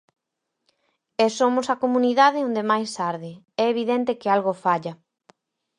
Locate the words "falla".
4.63-4.93